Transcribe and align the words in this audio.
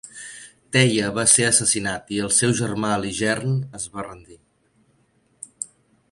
Teia 0.75 1.09
va 1.17 1.25
ser 1.33 1.43
assassinat 1.49 2.09
i 2.15 2.21
el 2.27 2.31
seu 2.37 2.55
germà 2.59 2.93
Aligern 2.93 3.53
es 3.81 3.85
va 3.97 4.05
rendir. 4.07 4.39